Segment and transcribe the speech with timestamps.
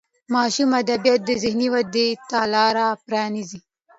[0.33, 3.59] ماشوم ادبیات د ذهني ودې ته لار پرانیزي.